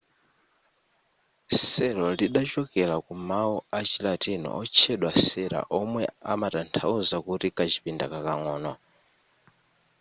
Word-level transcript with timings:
cell 1.67 1.99
lidachokera 2.19 2.95
ku 3.05 3.13
mawu 3.27 3.55
achilatini 3.79 4.47
otchedwa 4.61 5.11
cella 5.27 5.61
omwe 5.79 6.03
amatanthauza 6.31 7.15
kuti 7.25 7.47
kachipinda 7.57 8.05
kakang'ono 8.13 8.73